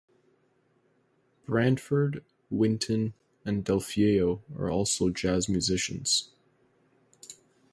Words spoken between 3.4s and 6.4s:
and Delfeayo are also jazz musicians.